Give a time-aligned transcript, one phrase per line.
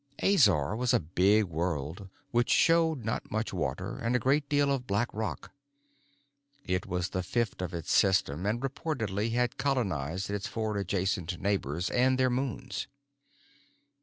[0.23, 4.87] Azor was a big world which showed not much water and a great deal of
[4.87, 5.51] black rock.
[6.65, 11.91] It was the fifth of its system and reportedly had colonized its four adjacent neighbors
[11.91, 12.87] and their moons.